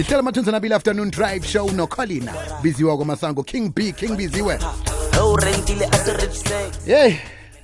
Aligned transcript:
ihlela 0.00 0.22
mathunzi 0.22 0.50
nabili 0.50 0.74
afternoon 0.74 1.10
drive 1.10 1.46
show. 1.46 1.70
Nocolina 1.70 2.32
biziwa 2.62 2.96
kwamasango 2.96 3.42
king 3.42 3.74
b 3.74 3.92
king 3.92 4.16
biziwe 4.16 4.58
urentile 5.32 5.88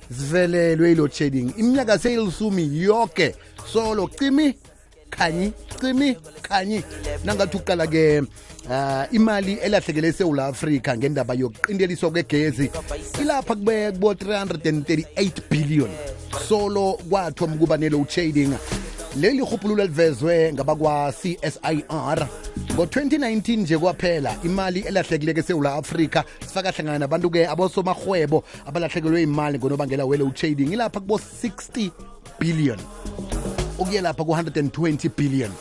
zivelelwe 0.09 0.91
ilo 0.91 1.07
shedding 1.07 1.53
iminyaka 1.57 1.99
seyilisumi 1.99 2.81
yoke. 2.81 3.35
Solo 3.73 4.09
cimi 4.19 4.55
khanyi 5.09 5.53
cimi 5.81 6.17
khanyi 6.41 6.83
nangathi 7.25 7.57
uqala 7.57 7.87
ke 7.87 8.21
uh, 8.69 9.03
imali 9.11 9.53
elahlekele 9.53 10.07
esewula 10.07 10.45
afrika 10.45 10.97
ngendaba 10.97 11.33
yokuqindeliswa 11.33 12.11
kwegezi 12.11 12.71
ilapha 13.21 13.55
kube 13.55 13.91
kubo 13.91 14.13
338 14.13 15.31
billion. 15.49 15.89
Solo 16.47 16.99
kwathoma 17.09 17.55
ukuba 17.55 17.77
ne-low 17.77 18.05
shading 18.09 18.53
leli 19.15 19.39
rhubhululo 19.39 19.83
elivezwe 19.83 20.53
ngabakwa-csir 20.53 22.27
ngo-2019 22.73 23.57
nje 23.57 23.77
kwaphela 23.77 24.35
imali 24.43 24.79
elahlekileke 24.79 25.39
esewula 25.39 25.73
afrika 25.73 26.23
sifaka 26.47 26.71
hlangana 26.71 26.99
nabantu-ke 26.99 27.47
abosomarhwebo 27.47 28.43
abalahlekelwe 28.65 29.21
imali 29.21 29.57
ngonobangela 29.57 30.05
we-load 30.05 30.35
shading 30.35 30.73
ilapha 30.73 30.99
kubo 30.99 31.15
60 31.15 31.91
billion. 32.39 32.79
Ukuye 33.79 34.01
lapha 34.01 34.23
ku-120 34.23 35.09
billion. 35.17 35.51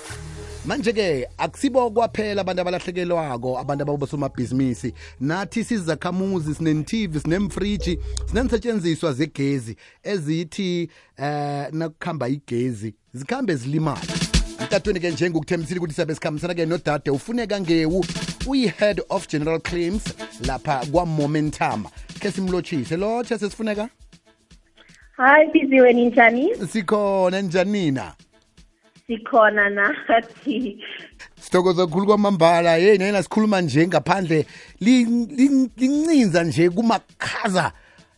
Manje-ke 0.67 1.29
akusibo 1.39 1.91
kwaphela 1.91 2.41
abantu 2.41 2.61
abalahlekelwako 2.61 3.59
abantu 3.59 3.83
ababosomabhizinisi. 3.83 4.93
Nathi 5.21 5.65
sizakhamuzi 5.65 6.55
sinenitv 6.55 7.19
sinemfriji 7.23 7.99
sinensetshenziswa 8.27 9.13
zegezi 9.13 9.77
ezithi 10.03 10.91
eh 11.19 11.67
nakukhamba 11.73 12.29
igezi 12.29 12.95
zikhambe 13.15 13.55
zilimala 13.55 14.01
emtatweni-ke 14.61 15.11
njengokuthembisile 15.11 15.79
ukuthi 15.79 15.95
siyabe 15.95 16.15
sikhambisana-ke 16.15 16.67
nodade 16.67 17.11
ufuneka 17.11 17.61
ngewu 17.61 18.05
uyi-head 18.47 19.03
of 19.09 19.29
general 19.29 19.61
claims 19.61 20.03
lapha 20.47 20.87
kwamomentum 20.93 21.85
khe 22.21 22.31
simlotshise 22.31 22.97
lotshe 22.97 23.39
sesifuneka? 23.39 23.89
Hayi 25.17 25.51
biziwe 25.53 25.93
ninjani? 25.93 26.55
Sikhona 26.73 27.41
njanina 27.41 28.15
sikhona 29.07 29.71
nathi 29.71 30.85
sithokoza 31.41 31.87
kakhulu 31.87 32.07
kwamambala 32.07 32.77
yeyi 32.77 32.99
nayena 32.99 33.23
sikhuluma 33.23 33.61
nje 33.61 33.87
ngaphandle. 33.87 34.47
Lin- 34.81 35.27
lin- 35.37 35.71
lincinza 35.77 36.45
nje 36.45 36.71
kumakhaza. 36.71 37.73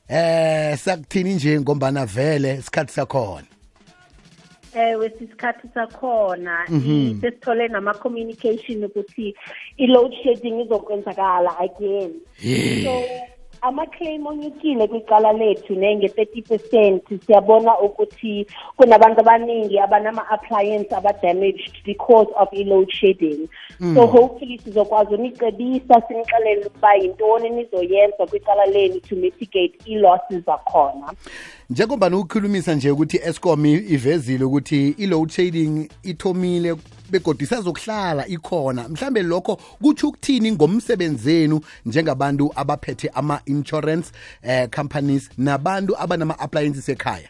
Eh 0.09 0.77
sakuthini 0.79 1.35
nje 1.35 1.61
ngombana 1.61 2.07
vele 2.07 2.55
isikhathi 2.55 2.93
sakhona? 2.93 3.47
Ewe 4.75 5.11
sisikhathi 5.11 5.69
sakhona. 5.75 6.67
Sesithole 7.21 7.69
nama-communication 7.69 8.85
ukuthi 8.85 9.35
i-load 9.79 10.13
shedding 10.23 10.61
izokwenzakala 10.61 11.59
again. 11.59 12.13
So 12.85 13.03
ama-claim 13.63 14.27
onyukile 14.27 14.87
kwicala 14.87 15.33
lethu 15.33 15.75
nenge-thirty 15.75 16.43
percent 16.43 17.03
siyabona 17.27 17.79
ukuthi 17.81 18.47
kunabantu 18.77 19.21
abaningi 19.21 19.79
abanama-appliance 19.79 20.95
aba-damaged 20.97 21.73
because 21.85 22.29
of 22.37 22.49
i-load 22.53 22.91
shedding. 22.91 23.49
So 23.95 24.07
hopefully 24.07 24.59
sizokwazi 24.65 25.15
unicebisa 25.15 26.03
sinixelele 26.09 26.67
ukuba 26.67 26.95
yintoni 26.95 27.51
nizoyenza 27.51 28.27
kwicala 28.27 28.67
lenu 28.67 29.01
to 29.01 29.17
mitigate 29.17 29.79
i-losses 29.87 30.45
zakhona. 30.45 31.13
Njengoba 31.71 32.07
ukukhulumisa 32.07 32.75
nje 32.75 32.91
ukuthi 32.91 33.17
escom 33.17 33.67
ivezile 33.67 34.45
ukuthi 34.45 34.95
i-load 34.99 35.31
shading 35.31 35.89
ithomile 36.03 36.77
begodi 37.11 37.45
isazokuhlala 37.45 38.27
ikhona. 38.27 38.89
Mhlambe 38.89 39.23
lokho 39.23 39.57
kutsho 39.57 40.09
ukuthini 40.09 40.53
ngomsebenzi 40.53 41.23
zenu 41.23 41.61
njengabantu 41.87 42.53
abaphethe 42.57 43.09
ama-insurance 43.15 44.13
eh, 44.43 44.69
companies 44.69 45.31
nabantu 45.39 45.97
abanama-appliances 45.99 46.89
ekhaya? 46.89 47.29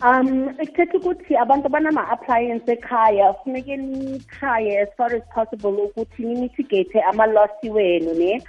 Um, 0.00 0.48
ekuthetha 0.58 0.98
ukuthi 0.98 1.36
abantu 1.36 1.66
abanama-appliance 1.66 2.72
ekhaya 2.72 3.34
funeke 3.44 3.76
nitraye 3.76 4.82
as 4.82 4.88
far 4.96 5.14
as 5.14 5.22
possible 5.34 5.72
ukuthi 5.72 6.22
nimitigate 6.22 7.00
ama-losi 7.02 7.70
wenu 7.70 8.14
ne. 8.14 8.42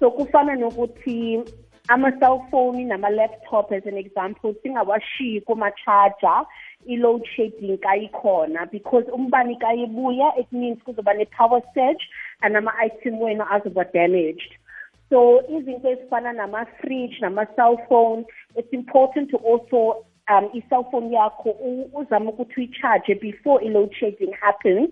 So 0.00 0.10
kufana 0.10 0.54
nokuthi 0.56 1.44
ama-cellphone 1.90 2.86
nama-laptop 2.86 3.72
as 3.72 3.82
an 3.84 3.96
example 3.96 4.54
singawashiyi 4.62 5.44
kuma-charger 5.44 6.46
i-load 6.88 7.22
shedding 7.36 7.76
kayikhona 7.78 8.70
because 8.70 9.04
umbani 9.12 9.56
kayibuya 9.56 10.30
it 10.38 10.46
means 10.52 10.78
kuzoba 10.86 11.14
ne-power 11.16 11.60
surge 11.74 12.08
and 12.42 12.56
ama-item 12.56 13.18
wenu 13.20 13.44
azoba 13.50 13.84
damaged. 13.92 14.54
So 15.10 15.42
izinto 15.50 15.88
ezifana 15.88 16.32
nama-fridge 16.32 17.20
nama-cellphone 17.20 18.24
it's 18.54 18.72
important 18.72 19.30
to 19.30 19.36
also 19.38 20.06
um 20.28 20.48
i-cellphone 20.54 21.12
yakho 21.12 21.56
uzame 21.94 22.28
ukuthi 22.28 22.54
uyi-charge 22.56 23.14
before 23.20 23.64
i-load 23.64 23.92
shedding 23.98 24.32
happens 24.40 24.90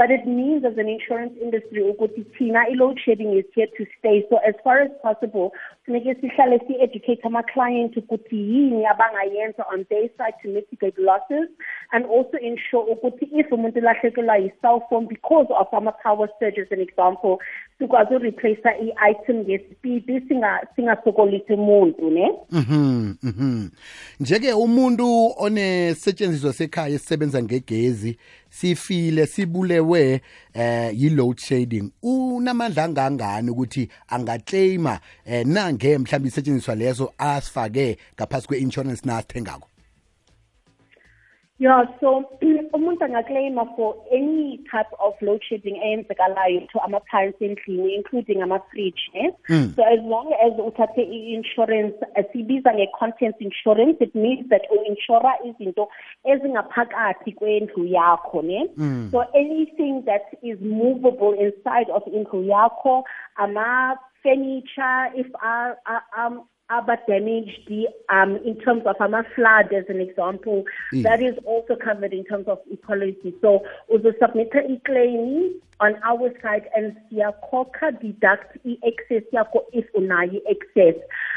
but 0.00 0.10
it 0.10 0.26
means 0.26 0.64
as 0.64 0.78
an 0.78 0.88
insurance 0.88 1.34
industry 1.46 1.82
ukuthi 1.88 2.22
thina 2.36 2.60
i-load 2.72 2.98
shedding 3.04 3.32
is 3.38 3.44
here 3.54 3.66
to 3.76 3.84
stay. 3.98 4.24
So 4.30 4.38
as 4.50 4.54
far 4.64 4.76
as 4.84 4.92
possible 5.02 5.52
funeke 5.86 6.14
sihlale 6.22 6.56
si-educate 6.66 7.26
ama-client 7.30 7.98
ukuthi 8.02 8.38
yini 8.52 8.80
abangayenza 8.92 9.66
on 9.74 9.84
their 9.90 10.08
side 10.16 10.38
to 10.42 10.48
mitigate 10.54 10.98
losses 11.08 11.50
and 11.92 12.04
also 12.06 12.36
ensure 12.38 12.92
ukuthi 12.92 13.24
if 13.32 13.52
umuntu 13.52 13.78
ulahlekelwa 13.78 14.36
yi-cellphone 14.36 15.06
because 15.08 15.46
of 15.60 15.66
ama-power 15.74 16.28
surge 16.38 16.58
as 16.60 16.72
an 16.72 16.80
example 16.80 17.38
sikwazi 17.78 18.14
ureplace 18.14 18.60
i-item 18.64 19.36
ngespeed 19.36 20.28
singa- 20.28 20.66
singasokolisi 20.76 21.52
umuntu 21.52 22.10
ne? 22.10 22.30
Mhm 22.50 23.14
mhm. 23.22 23.68
Njeke 24.20 24.52
umuntu 24.52 25.32
onesetshenziswa 25.38 26.52
sekhaya 26.52 26.94
esisebenza 26.94 27.42
ngegezi 27.42 28.18
sifile 28.48 29.26
sibulewe 29.26 30.20
eh 30.54 30.90
yi-load 31.02 31.38
shading 31.38 31.90
unamandla 32.02 32.84
angangani 32.84 33.50
ukuthi 33.50 33.88
angaclaima 34.08 35.00
eh 35.26 35.46
nange 35.46 35.98
mhlawumbe 35.98 36.28
isetshenziswa 36.28 36.74
leso 36.74 37.12
asifake 37.18 37.96
ngaphasi 38.14 38.46
kwe-insurance 38.48 39.02
nasithengako 39.04 39.66
Yeah, 41.60 41.84
so 42.00 42.24
umuntu 42.76 43.04
angaclaima 43.04 43.76
for 43.76 43.92
any 44.10 44.64
type 44.72 44.88
of 44.98 45.12
load 45.20 45.42
shedding 45.44 45.76
eyenzekalayo 45.76 46.64
to 46.72 46.80
ama-appliance 46.84 47.36
endlini 47.36 48.00
including 48.00 48.40
ama-fridge 48.40 49.02
ne 49.14 49.24
so 49.76 49.84
as 49.84 50.00
long 50.12 50.32
as 50.44 50.52
uthathe 50.68 51.04
i-insurance 51.04 51.96
sibiza 52.32 52.72
nge-contents 52.72 53.40
insurance 53.48 53.96
it 54.00 54.14
means 54.14 54.48
that 54.48 54.64
u-inshura 54.72 55.32
izinto 55.48 55.84
ezingaphakathi 56.24 57.32
kwendlu 57.32 57.84
yakho 57.84 58.42
ne? 58.42 58.60
Hmm. 58.76 59.10
So 59.12 59.18
anything 59.34 60.04
that 60.08 60.24
is 60.42 60.56
movable 60.60 61.34
inside 61.46 61.90
of 61.92 62.02
indlu 62.06 62.40
yakho 62.44 63.04
ama-furniture 63.36 65.12
if 65.14 65.28
are, 65.42 65.76
are, 65.84 66.04
um, 66.16 66.48
aba 66.78 66.96
damaged 67.08 67.70
um 68.08 68.36
in 68.44 68.56
terms 68.64 68.82
of 68.86 68.96
ama 69.00 69.22
flood 69.34 69.72
as 69.72 69.84
an 69.88 70.00
example 70.00 70.64
Mm. 70.92 71.02
that 71.02 71.20
is 71.22 71.36
also 71.44 71.76
covered 71.76 72.12
in 72.12 72.24
terms 72.24 72.46
of 72.48 72.58
equality 72.76 73.34
so 73.40 73.62
uzosubmit 73.94 74.54
i-claim 74.74 75.54
on 75.80 75.94
our 76.04 76.30
side 76.42 76.66
and 76.76 76.96
siyakhokha 77.08 77.88
deduct 78.00 78.56
i-excess 78.66 79.24
yakho 79.32 79.60
if 79.72 79.86
unayo 79.94 80.40
i-excess. 80.40 80.96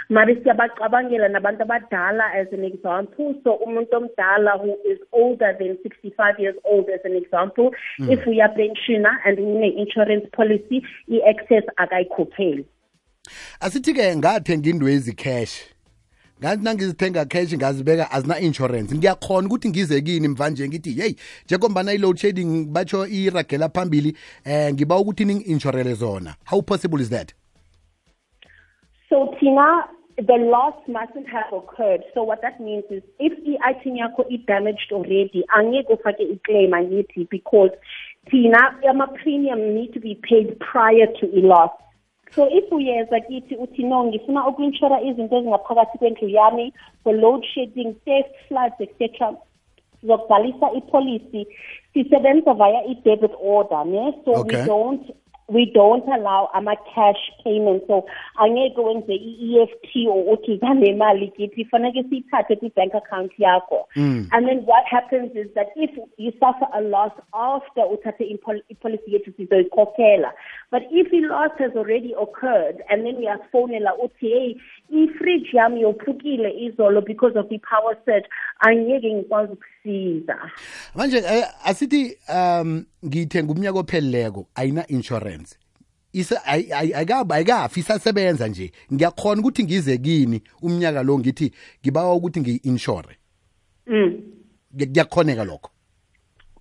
Mari 0.09 0.35
siyabacabangela 0.35 1.29
nabantu 1.29 1.63
abadala 1.65 2.27
as 2.35 2.47
an 2.51 2.63
example. 2.65 3.33
So 3.43 3.59
umuntu 3.65 3.95
omdala 3.99 4.59
who 4.61 4.75
is 4.91 4.99
older 5.13 5.55
than 5.59 5.77
65 5.83 6.39
years 6.39 6.55
old 6.65 6.89
as 6.89 6.99
an 7.05 7.15
example 7.15 7.71
if 7.99 8.19
uyapensiona 8.25 9.11
and 9.25 9.39
une-insurance 9.39 10.27
policy 10.39 10.83
i-excess 11.07 11.63
akayikhokheli 11.79 12.65
asithi-ke 13.59 14.15
ngathenga 14.15 14.69
indwezi 14.69 15.13
cash 15.13 15.61
ngathi 16.39 16.63
nangizithenga 16.63 17.25
cash 17.25 17.53
ngazibeka 17.53 18.11
azina-insurance 18.11 18.95
ngiyakhona 18.95 19.47
ukuthi 19.47 19.69
ngize 19.69 20.01
kini 20.01 20.27
mvanje 20.27 20.67
ngithi 20.67 20.99
yeyi 20.99 21.15
njengombana 21.45 21.93
i-load 21.93 22.17
shedding 22.17 22.65
batsho 22.65 23.07
iragela 23.07 23.69
phambili 23.69 24.17
eh 24.45 24.73
ngiba 24.73 24.97
ukuthi 24.97 25.25
ningi-insurele 25.25 25.93
zona 25.93 26.35
how 26.45 26.61
possible 26.61 27.01
is 27.01 27.09
that 27.09 27.33
So 29.13 29.35
thina 29.39 29.85
the 30.17 30.37
loss 30.39 30.73
mustn't 30.87 31.27
have 31.29 31.53
occurred. 31.53 32.01
So 32.15 32.23
what 32.23 32.41
that 32.41 32.59
means 32.59 32.83
is 32.89 33.03
if 33.19 33.33
i-item 33.45 33.97
yakho 33.97 34.25
i-damaged 34.31 34.91
already, 34.91 35.43
angeke 35.55 35.93
ufake 35.93 36.23
i-claim 36.33 36.71
angithi 36.71 37.29
because 37.29 37.69
thina 38.31 38.57
ama-premium 38.89 39.75
need 39.75 39.93
to 39.93 39.99
be 39.99 40.15
paid 40.15 40.59
prior 40.59 41.05
to 41.19 41.27
i-loss. 41.37 41.69
So 42.35 42.47
if 42.49 42.71
uyeza 42.71 43.19
kithi 43.19 43.55
uthi 43.55 43.83
no 43.83 44.03
ngifuna 44.03 44.47
uku-inshura 44.47 45.01
izinto 45.01 45.37
ezingaphakathi 45.37 45.97
kwendlu 45.97 46.29
yami 46.29 46.73
for 47.03 47.13
load 47.13 47.45
shedding, 47.45 47.93
theft, 48.05 48.33
floods, 48.47 48.75
etc. 48.79 49.33
sizokubhalisa 50.01 50.71
ipolicy 50.71 51.47
sisebenza 51.93 52.53
via 52.53 52.85
i-debit 52.85 53.31
order 53.41 53.85
ne 53.85 54.13
so 54.25 54.31
Okay. 54.31 54.61
we 54.61 54.65
don't 54.65 55.11
we 55.47 55.71
don't 55.73 56.07
allow 56.07 56.49
ama-cash 56.53 57.21
payment 57.43 57.83
so 57.87 58.05
angeke 58.39 58.77
wenze 58.77 59.13
EFT 59.13 60.07
or 60.07 60.33
uthi 60.33 60.57
zanemali 60.57 61.31
kithi 61.37 61.65
faneke 61.65 62.03
siyithathe 62.03 62.55
kwi-bank 62.59 62.93
account 62.93 63.31
yakho. 63.39 63.85
And 63.95 64.47
then 64.47 64.59
what 64.65 64.85
happens 64.85 65.31
is 65.35 65.47
that 65.55 65.67
if 65.75 65.91
you 66.17 66.31
suffer 66.39 66.67
a 66.73 66.81
loss 66.81 67.11
after 67.33 67.81
uthathe 67.81 68.23
ipolicy 68.69 69.13
yethu 69.13 69.33
sizoyikhokhela 69.37 70.31
but 70.71 70.83
if 70.91 71.07
i-loss 71.13 71.51
has 71.59 71.71
already 71.75 72.13
occurred 72.21 72.83
and 72.89 73.05
then 73.05 73.15
uyasifonela 73.15 73.95
uthi 74.03 74.29
hey 74.29 74.55
i-fridge 74.89 75.49
yami 75.53 75.81
yophukile 75.81 76.51
izolo 76.51 77.01
because 77.01 77.39
of 77.39 77.51
i-power 77.51 77.97
surge 78.05 78.27
angeke 78.59 79.13
ngikwazi 79.13 79.53
ukusiza 79.53 80.51
manje 80.95 81.17
eh, 81.17 81.45
asithi 81.65 82.17
um 82.29 82.85
ngithenga 83.05 83.51
umnyaka 83.53 83.79
opheleleko 83.79 84.47
ayina 84.55 84.87
insurance. 84.87 85.57
Isa 86.13 86.45
ay- 86.45 86.69
ay- 86.73 86.93
ayikabi 86.93 87.33
ayikafi 87.33 87.79
isasebenza 87.79 88.47
nje. 88.47 88.71
Ngiyakhona 88.93 89.41
ukuthi 89.41 89.63
ngize 89.63 89.97
kini 89.97 90.41
umnyaka 90.61 91.03
lo 91.03 91.19
ngithi 91.19 91.51
ngibawa 91.81 92.13
ukuthi 92.15 92.39
ngiyi-inshore 92.41 93.17
mm. 93.87 94.21
ngiyakhoneka 94.75 94.93
kuyakhoneka 94.93 95.43
lokho 95.43 95.69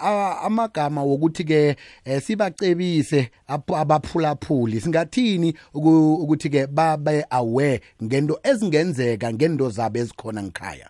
amagama 0.43 1.03
wokuthi 1.03 1.43
ke 1.43 1.75
eh, 2.05 2.21
sibacebise 2.21 3.31
ap- 3.47 3.71
abaphulaphuli 3.71 4.81
singathini 4.81 5.53
uku- 5.73 6.13
ukuthi 6.23 6.49
ke 6.49 6.67
babe 6.67 7.25
aware 7.29 7.81
ngento 8.03 8.39
ezingenzeka 8.43 9.33
ngento 9.33 9.69
zabo 9.69 9.99
ezikhona 9.99 10.43
ngikhaya. 10.43 10.89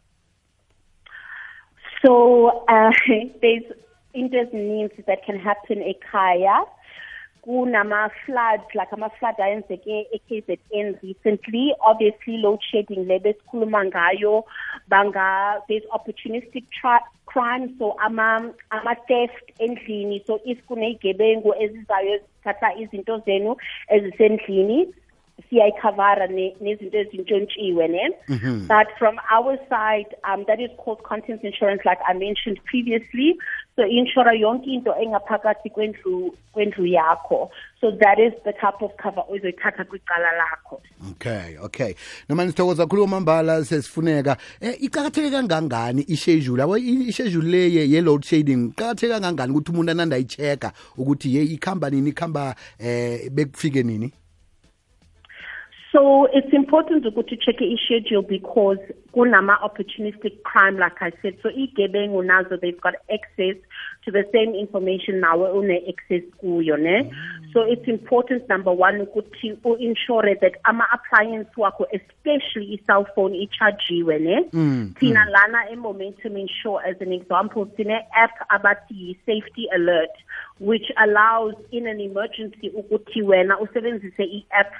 So 2.05 2.63
uh, 2.67 2.91
there's 3.41 3.63
into 4.13 4.37
ezininzi 4.37 5.05
that 5.05 5.25
can 5.25 5.39
happen 5.39 5.79
ekhaya. 5.79 6.65
Kunama 7.45 8.09
floods, 8.25 8.63
like 8.75 8.89
ama 8.91 9.09
flood 9.17 9.35
ayenzeke 9.39 10.05
e-KZN 10.13 11.01
recently. 11.01 11.73
Obviously, 11.81 12.37
load 12.37 12.59
shedding 12.69 13.07
lebe 13.07 13.33
sikhuluma 13.33 13.89
ngayo. 13.91 14.43
Banga, 14.89 15.59
there's 15.69 15.83
opportunistic 15.93 16.65
crime, 17.25 17.75
so 17.79 17.95
ama 18.03 18.51
ama 18.71 18.95
theft 19.07 19.45
endlini. 19.59 20.25
So 20.27 20.39
if 20.45 20.57
kuneyigebengu 20.67 21.53
ezizayo 21.63 22.19
ezithatha 22.19 22.75
izinto 22.75 23.19
zenu 23.25 23.55
ezisendlini 23.89 24.93
siyayikhavara 25.49 26.27
ne- 26.27 26.55
nezinto 26.61 26.97
ezintshontshiwe 26.97 27.87
ne 27.87 28.09
but 28.67 28.87
from 28.97 29.15
our 29.37 29.57
side 29.69 30.09
um, 30.27 30.45
that 30.45 30.59
is 30.59 30.69
called 30.83 31.01
contents 31.03 31.43
insurance 31.43 31.81
like 31.85 31.99
i 32.09 32.13
mentioned 32.13 32.59
previously 32.65 33.37
so 33.75 33.83
insura 33.87 34.33
yonke 34.33 34.67
into 34.73 34.91
engaphakathi 35.01 35.69
kwendlu 35.69 36.35
kwendlu 36.53 36.85
yakho 36.85 37.51
so 37.81 37.91
that 37.91 38.19
is 38.19 38.33
the 38.43 38.53
type 38.53 38.81
of 38.81 38.91
cover 38.97 39.23
ozoyithatha 39.29 39.83
kwicala 39.85 40.31
lakho 40.37 40.81
Okay, 41.11 41.57
okay. 41.63 41.95
Noma 42.29 42.45
nisithokoza 42.45 42.83
kakhulu 42.83 43.07
mambala 43.07 43.63
sesifuneka. 43.65 44.37
Eh 44.61 44.75
iqhakatheke 44.83 45.31
kangangani 45.31 46.01
i-schedule? 46.07 46.61
Yabo 46.61 46.77
i- 46.77 47.07
i-schedule 47.09 47.49
le 47.51 47.57
ye- 47.69 47.89
ye 47.91 48.01
load 48.01 48.23
shedding 48.25 48.69
iqhakatheke 48.71 49.13
kangangani 49.13 49.51
ukuthi 49.53 49.71
umuntu 49.71 49.91
ananda 49.91 50.15
ayichecka 50.15 50.71
ukuthi 50.97 51.35
ye 51.35 51.43
ikhamba 51.43 51.89
nini 51.89 52.09
ikhamba 52.09 52.55
eh 52.79 53.29
bekufike 53.31 53.83
nini? 53.83 54.11
So 55.91 56.27
it's 56.31 56.53
important 56.53 57.03
to 57.03 57.11
check 57.37 57.55
i-schedule 57.61 58.21
because 58.21 58.77
kunama 59.15 59.57
opportunistic 59.59 60.43
crime 60.43 60.77
like 60.77 61.01
I 61.01 61.11
said. 61.21 61.37
So 61.41 61.49
igebengu 61.49 62.23
nazo 62.23 62.61
they've 62.61 62.79
got 62.79 62.93
access 63.11 63.55
to 64.05 64.11
the 64.11 64.23
same 64.31 64.53
information 64.53 65.19
nawe 65.19 65.49
une 65.57 65.81
access 65.89 66.21
kuyo 66.41 66.77
ne. 66.79 67.03
Mm. 67.03 67.53
So 67.53 67.61
it's 67.61 67.87
important 67.87 68.47
number 68.47 68.71
one 68.71 68.99
ukuthi 68.99 69.57
u-insure 69.65 70.35
that 70.41 70.53
ama-appliance 70.65 71.49
wakho 71.57 71.85
especially 71.91 72.73
i-cell 72.73 73.07
phone 73.15 73.33
i-chargiwe 73.33 74.19
ne. 74.21 74.43
Mm, 74.51 74.59
mm. 74.59 74.93
Thina 74.99 75.25
lana 75.25 75.71
e-Momentum 75.71 76.37
Insure 76.37 76.81
as 76.85 77.01
an 77.01 77.11
example 77.11 77.67
sine-app 77.75 78.47
abathi 78.51 79.17
safety 79.25 79.67
alert 79.73 80.11
which 80.59 80.91
allows 80.97 81.53
in 81.71 81.87
an 81.87 81.99
emergency 81.99 82.69
ukuthi 82.69 83.21
wena 83.21 83.59
usebenzise 83.59 84.23
i-app 84.23 84.73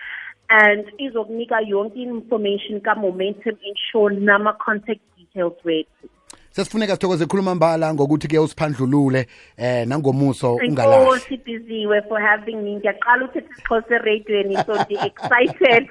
and 0.50 0.84
izokunika 0.98 1.60
yonke 1.60 1.96
information 1.96 2.80
ka 2.80 2.94
Momentum 2.94 3.56
Insure 3.64 4.14
nama 4.14 4.56
contact 4.64 5.00
details 5.16 5.56
wethu. 5.64 6.08
sesifuneka 6.56 6.92
sithokoze 6.92 7.26
khuluma 7.26 7.54
mbala 7.54 7.94
ngokuthi-ke 7.94 8.38
usiphandlulule 8.38 9.26
eh 9.56 9.86
nangomuso 9.86 10.54
ungalahlibhiziwe 10.54 12.02
for 12.08 12.20
having 12.20 12.56
me. 12.56 12.76
Ngiyaqala 12.76 13.24
uthetha 13.24 13.48
isixhosa 13.50 13.94
ereyidweni 13.94 14.54
so 14.66 14.74
excited. 15.06 15.88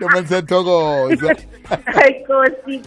Noma 0.00 0.20
ndisathokoza 0.20 1.36
nkosi 2.20 2.80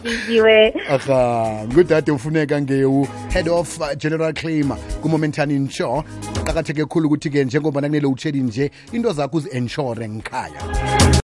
aha 0.88 1.64
ngudade 1.66 2.12
ufuneka 2.12 2.60
ngewu 2.60 3.08
head 3.30 3.48
of 3.48 3.80
uh, 3.80 3.94
general 3.94 4.32
claim 4.32 4.70
kumomentani 5.02 5.54
insure 5.54 6.02
kuqakatheke 6.34 6.84
khulu 6.84 7.06
ukuthi-ke 7.06 7.44
njengoba 7.44 7.80
nakunele 7.80 8.06
utsheli 8.06 8.40
nje 8.40 8.70
into 8.92 9.12
zakho 9.12 9.36
uzi-ensure 9.36 10.08
ngikhaya 10.08 11.07